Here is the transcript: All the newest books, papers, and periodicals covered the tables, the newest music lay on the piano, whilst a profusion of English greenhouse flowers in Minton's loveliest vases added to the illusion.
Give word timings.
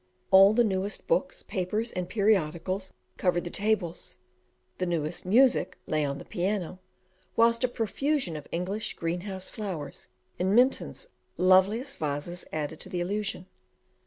All 0.31 0.53
the 0.53 0.63
newest 0.63 1.05
books, 1.05 1.43
papers, 1.43 1.91
and 1.91 2.09
periodicals 2.09 2.91
covered 3.17 3.43
the 3.43 3.51
tables, 3.51 4.17
the 4.79 4.87
newest 4.87 5.27
music 5.27 5.77
lay 5.85 6.03
on 6.03 6.17
the 6.17 6.25
piano, 6.25 6.79
whilst 7.35 7.63
a 7.63 7.67
profusion 7.67 8.35
of 8.35 8.47
English 8.51 8.95
greenhouse 8.95 9.47
flowers 9.47 10.07
in 10.39 10.55
Minton's 10.55 11.09
loveliest 11.37 11.99
vases 11.99 12.45
added 12.51 12.79
to 12.79 12.89
the 12.89 12.99
illusion. 12.99 13.45